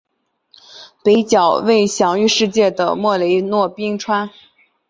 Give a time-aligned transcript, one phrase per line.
[1.03, 4.31] 北角为享誉世界的莫雷诺冰川。